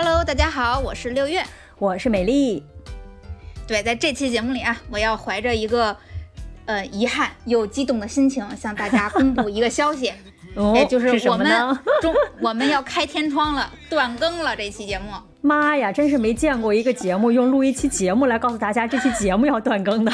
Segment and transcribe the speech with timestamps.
[0.00, 1.42] Hello，大家好，我是六月，
[1.76, 2.62] 我是美丽。
[3.66, 5.96] 对，在这期节目里啊，我要怀着一个
[6.66, 10.12] 呃遗憾又激动的心情，向大家公布一个消息，
[10.54, 11.76] 哦，就是我们呢？
[12.00, 14.54] 中 我们要开天窗了，断更了。
[14.54, 20.12] 这期节目，妈呀，真是没见过一个节目用录一期节目来告诉大家这期节目要断更的。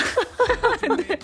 [0.97, 1.19] 对，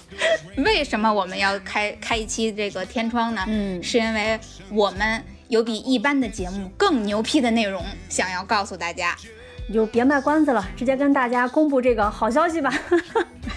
[0.62, 3.42] 为什么我们要开开一期这个天窗呢？
[3.48, 4.38] 嗯，是因为
[4.70, 5.24] 我们。
[5.50, 9.16] 有比一般的节目更牛批的内容，想要告诉大家，
[9.66, 12.72] 你就别卖关子了，直接跟大家公布这个好消息吧。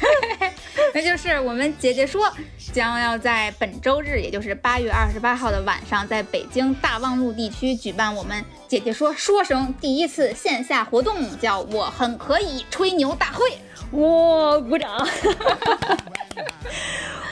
[0.92, 2.32] 那就是我们姐姐说
[2.72, 13.46] 将要在本周日，也就是八月二十八号的晚上，在北京大望路地区举办我们姐姐说说声第一次线下活动，叫我很可以吹牛大会。
[13.92, 14.90] 哇，鼓掌！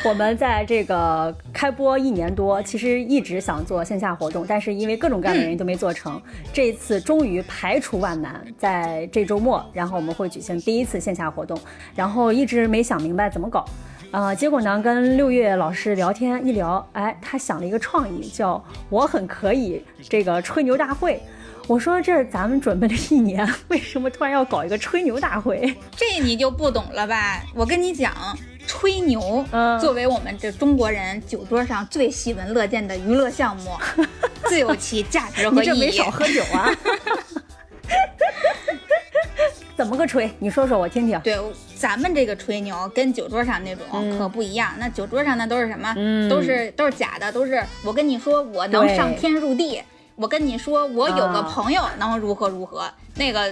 [0.03, 6.19] 我们在这个开播一年多，其实一直想做线下活动，但是因为各种各样的原因都没做成。
[6.52, 11.55] 这一次终于排除万难，在这周末，然后我们会举行第一次线下活动。
[11.95, 13.63] 然后一直没想明白怎么搞，
[14.09, 21.22] 啊，结果呢，跟六月老师聊天一聊，哎，他想了一个创意，叫我很可以这个吹牛大会。
[21.67, 25.75] 我说这咱们准备了一年，为什么突然要搞一个吹牛大会？
[25.95, 27.44] 这你就不懂了吧？
[27.53, 28.11] 我跟你讲。
[28.67, 29.45] 吹牛，
[29.79, 33.72] 作为我们这中国人酒桌上最喜闻乐见的娱乐项目，
[34.47, 35.69] 自有其价值和意义。
[35.72, 36.69] 你这没少喝酒啊？
[39.75, 40.31] 怎么个吹？
[40.39, 41.19] 你说说我听听。
[41.22, 41.35] 对，
[41.75, 44.73] 咱们这个吹牛跟酒桌上那种可不一样。
[44.78, 45.93] 那酒桌上那都是什么？
[46.29, 49.81] 都是都是假的，都是我跟你说我能上天入地，
[50.16, 53.51] 我跟你说我有个朋友能如何如何，那个。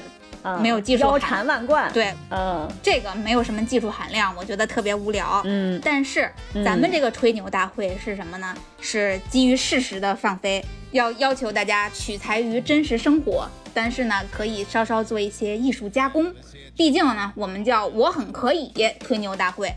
[0.62, 1.92] 没有技术，腰缠万贯。
[1.92, 5.42] 对，嗯，这个没有什么技术含量，我觉得特别无聊。
[5.46, 6.32] 嗯，但是
[6.66, 8.56] 咱们这个吹牛大会是什么呢？
[8.80, 16.34] 是基于事实的放飞，要要求大家取材于真实生活，但是呢，可以稍稍做一些艺术加工。
[16.76, 18.72] 毕竟呢，我们叫我很可以
[19.02, 19.70] 吹牛大会，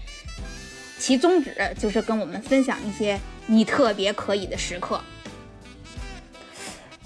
[0.99, 5.01] 其宗旨就是跟我们分享一些你特别可以的时刻。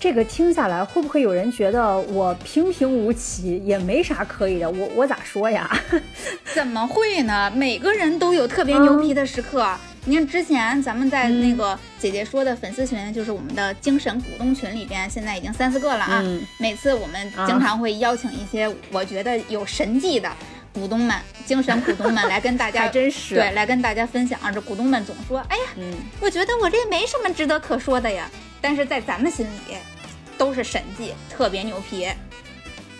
[0.07, 4.71] 这个听下来，会不会有人觉得我平平无奇，也没啥可以的？
[4.71, 5.69] 我我咋说呀？
[6.55, 7.51] 怎么会呢？
[7.53, 9.69] 每个人都有特别牛皮的时刻。
[10.05, 16.23] 你看之前咱们在那个姐姐说的粉丝群，就是我们的精神股东群里边，现在已经三四个了啊。
[16.61, 20.31] 每次我们经常会邀请一些我觉得有神迹的
[20.73, 24.39] 股东们、精神股东们来跟大家， 真是对，来跟大家分享。
[24.55, 25.65] 这股东们总说：“哎呀，
[26.21, 29.77] 我觉得我这没什么值得可说的呀。”但是在咱们心里，
[30.39, 32.09] 都是神迹，特别牛皮。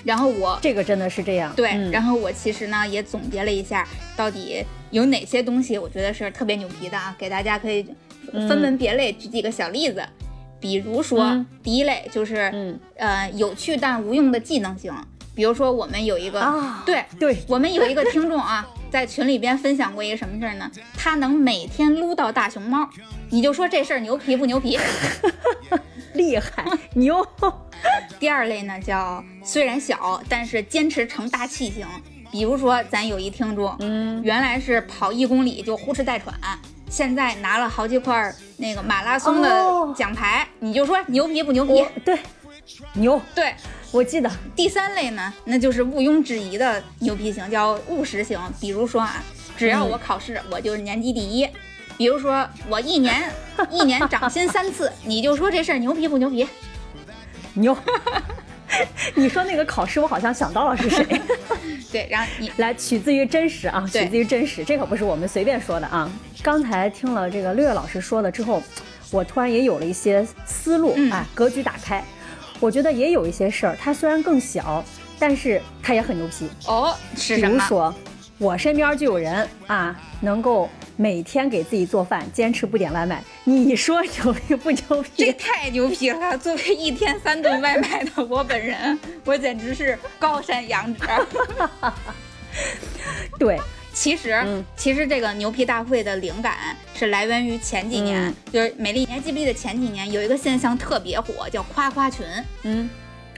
[0.05, 1.71] 然后我这个真的是这样，对。
[1.91, 3.87] 然后我其实呢也总结了一下，
[4.17, 7.15] 到底有哪些东西我觉得是特别牛皮的啊？
[7.19, 7.85] 给大家可以
[8.33, 10.03] 分门别类举几个小例子。
[10.59, 14.93] 比如说，第一类就是，呃，有趣但无用的技能型。
[15.35, 16.41] 比如说，我们有一个，
[16.87, 20.71] 对对，我们有一个听众啊， 在群里边分享过一个什么事儿呢？
[20.97, 22.89] 他能每天撸到大熊猫，
[23.29, 24.79] 你就说这事儿牛皮不牛皮？
[26.17, 27.27] 厉害牛。
[28.19, 31.87] 第二类呢，叫虽然小，但是坚持成大器型。
[32.33, 36.35] 比如说，咱有一听众，嗯，原来是跑一公里就呼哧带喘，
[36.91, 39.49] 现在拿了好几块那个马拉松的
[39.95, 41.87] 奖牌，你就说牛皮不牛皮？
[42.05, 42.19] 对，
[42.95, 43.21] 牛。
[43.35, 43.55] 对。
[43.93, 48.39] 我记得第三类呢，那就是毋庸置疑的牛皮型，叫务实型。
[48.61, 49.23] 比如说啊，
[49.57, 51.49] 只要我考试，我就是年级第一。
[51.97, 53.31] 比如说我一年
[53.71, 56.47] 一年涨薪三次，你就说这事儿牛皮不牛皮？
[57.55, 57.77] 牛。
[59.15, 61.07] 你说那个考试，我好像想到了是谁。
[61.91, 66.11] 对，然后你来取自于真实啊，取自于真实，这可不是我们随便说的啊。
[66.43, 68.61] 刚才听了这个六月老师说了之后，
[69.11, 72.05] 我突然也有了一些思路啊，格局打开。
[72.59, 74.85] 我觉得也有一些事儿，它虽然更小，
[75.19, 76.95] 但是它也很牛皮哦。
[77.17, 77.95] 是比如说，
[78.37, 83.23] 我身边就有人啊，能够每天给自己做饭，坚持不点外卖。
[83.45, 85.27] 你说牛逼不牛逼？
[85.27, 86.37] 这太牛皮了！
[86.39, 91.07] 作为一天三顿外卖的我本人，我简直是高山仰止。
[93.39, 93.61] 对，
[93.93, 102.25] 其实，嗯其实这个牛皮大会的灵感是来源于前几年，嗯就是美丽，你还记不记得前几年有一个现象特别火，叫夸夸群？
[102.63, 102.89] 嗯，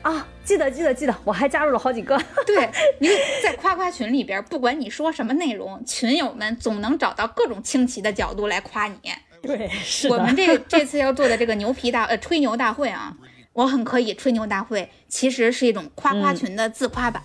[0.03, 2.17] 啊，记得记得记得，我还加入了好几个。
[2.47, 2.69] 对，
[2.99, 3.09] 你
[3.43, 8.99] 在夸夸群里边，不管你说什么内容，群友们总能找到各种清奇的角度来夸你。
[9.41, 13.17] 对，是我们这这次要做的这个牛皮大呃吹牛大会啊，
[13.53, 17.23] 我很可以吹牛大会，其实是一种夸夸群的自夸版，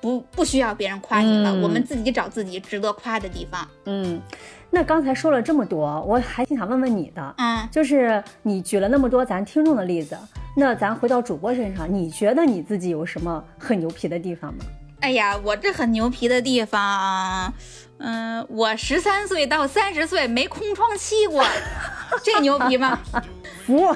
[0.00, 3.66] 不不需要别人夸你了，嗯我们自己找自己值得夸的地方。
[3.86, 4.20] 嗯，
[4.70, 10.18] 那刚才说了这么多，我还挺想问问你的，嗯，就是你举了那么多咱听众的例子，
[10.56, 14.64] 那咱回到主播身上，你觉得你自己有什么很牛皮的地方吗？
[15.00, 17.52] 哎呀，我这很牛皮的地方，
[17.98, 21.44] 嗯、我十三岁到三十岁没空窗期过，
[22.22, 22.98] 这牛皮吗？
[23.66, 23.94] 服，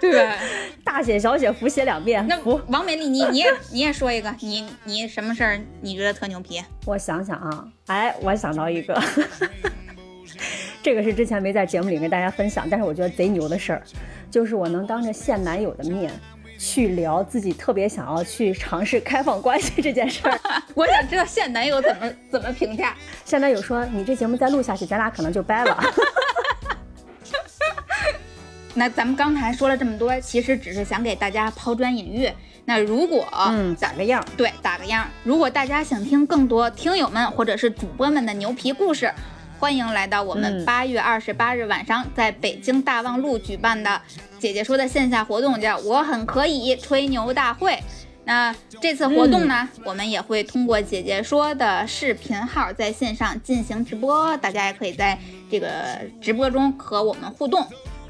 [0.00, 0.36] 对吧？
[0.84, 2.60] 大写小写服写两遍，那服。
[2.68, 6.62] 王美丽，你你也你也说一个，你你什么事儿你觉得特牛皮？
[6.84, 9.00] 我想想啊，哎，我想到一个，
[10.82, 13.82] 这个是之前没在节目里跟大家分享，但是我觉得贼牛的事儿，
[14.30, 16.12] 就是我能当着现男友的面
[16.58, 20.40] 去聊自己特别想要去尝试开放关系这件事儿。
[20.74, 22.94] 我想知道现男友怎么怎么评价。
[23.24, 25.82] 现男友说：“你这节目再录下去，咱俩可能就掰了。
[28.74, 32.30] 那咱们刚才说了这么多，其实只是想给大家抛砖引玉。
[32.66, 34.24] 那如果”嗯，咋个样？
[34.36, 39.12] 对打个样，如果大家想听更多听友们或者是主播们的牛皮故事，
[39.60, 44.00] 欢迎来到我们嗯八月二十八日晚上在北京大望路举办的
[44.38, 47.78] 姐姐说的线下活动，叫“我很可以吹牛大会”。
[48.24, 55.18] 那这次活动呢，我们也会通过姐姐说的视频号在线上进行直播，大家也可以在
[55.50, 55.68] 这个
[56.22, 57.62] 直播中和我们互动。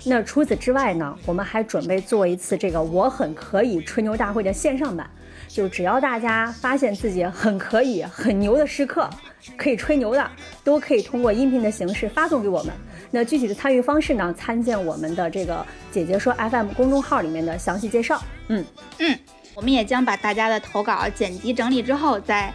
[0.05, 5.11] 那除此之外呢，我们还准备做一次这个“我很可以”吹牛大会的线上版，
[5.53, 9.11] 就只要大家发现自己很可以、很牛的时刻，
[9.57, 10.31] 可以吹牛的，
[10.63, 12.73] 都可以通过音频的形式发送给我们。
[13.11, 18.23] 那具体的参与方式呢，参见我们的这个“姐姐说 FM” 公众号里面的详细介绍。
[18.47, 18.65] 嗯
[18.99, 19.19] 嗯，
[19.55, 22.53] 我们也将把大家的投稿剪辑整理之后，再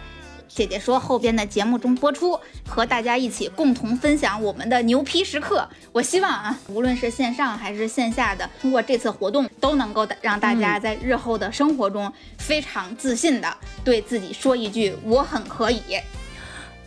[0.48, 2.38] 姐姐说后边的节目中播出，
[2.68, 5.68] 和大家一起共同分享我们的牛批时刻。
[5.92, 15.82] 我希望啊，无论是线上还是线下的，通过这次活动，都能够让大家在日后的生活中非常自信的对自己说一句“我很可以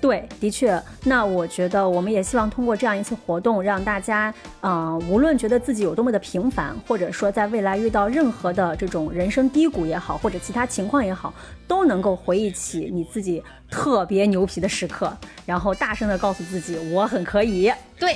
[0.01, 0.81] 对，的确。
[1.03, 11.33] 那我觉得我们也希望通过这样一次活动，让大家，嗯、无论觉得自己有多么的平凡，或者说在未来遇到任何的这种人生低谷也好，或者其他情况也好，
[11.67, 15.15] 都能够回忆起你自己特别牛皮的时刻，
[15.45, 17.69] 然后大声的告诉自己我很可以。”。
[17.99, 18.15] 对，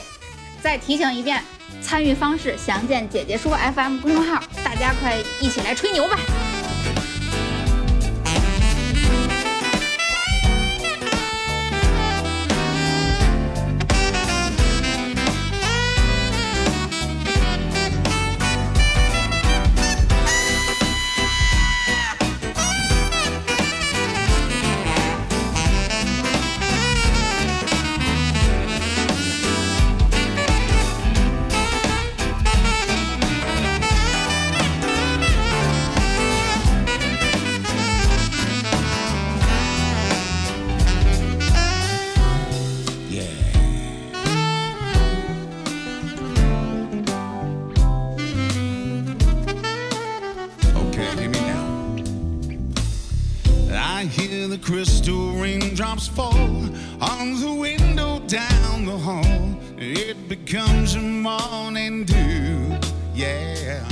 [0.62, 1.42] 再提醒一遍，
[1.82, 6.18] 参与方式详见姐姐说 FM 公众号，大家快一起来吹牛吧！
[56.08, 56.34] Fall
[57.02, 59.56] on the window down the hall.
[59.78, 62.78] It becomes a morning dew,
[63.14, 63.88] yeah.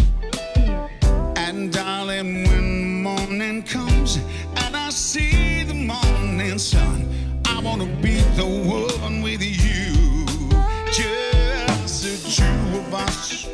[1.35, 4.17] And darling, when morning comes
[4.57, 7.07] and I see the morning sun,
[7.45, 10.25] I wanna be the one with you.
[10.91, 13.47] Just the two of us.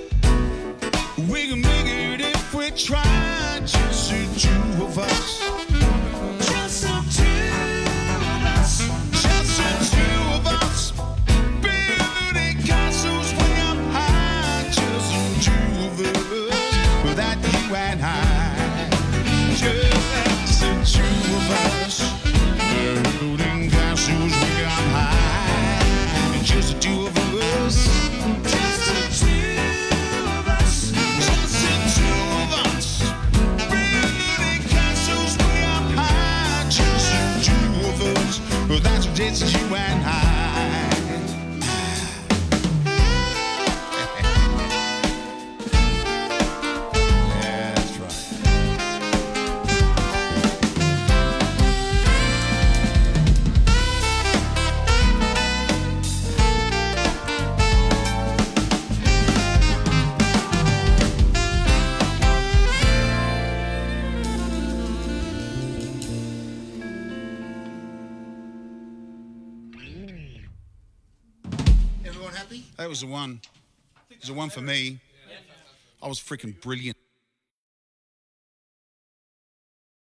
[1.29, 5.76] We can make it if we try, just the two of us.
[72.87, 73.41] That was the one.
[74.09, 74.99] It was the one for me.
[76.01, 76.95] I was freaking brilliant.